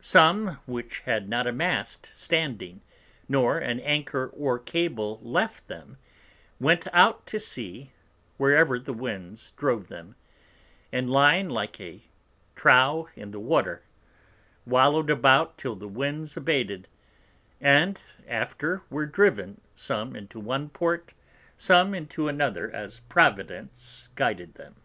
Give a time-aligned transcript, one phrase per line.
[0.00, 2.80] Some which had not a Mast standing,
[3.28, 5.98] nor an Anchor or Cable left them,
[6.58, 7.92] went out to Sea
[8.38, 10.14] wherever the Winds drove them;
[10.90, 12.00] and lying like a
[12.56, 13.82] Trough in the Water,
[14.64, 16.88] wallow'd about till the Winds abated;
[17.60, 21.12] and after were driven, some into one Port,
[21.58, 24.76] some into another, as Providence guided them.